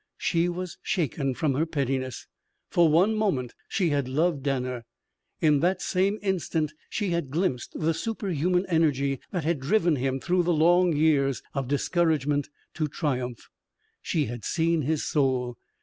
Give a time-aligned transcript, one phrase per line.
[0.17, 2.25] She was shaken from her pettiness.
[2.71, 4.83] For one moment she had loved Danner.
[5.41, 10.41] In that same instant she had glimpsed the superhuman energy that had driven him through
[10.41, 13.47] the long years of discouragement to triumph.
[14.01, 15.57] She had seen his soul.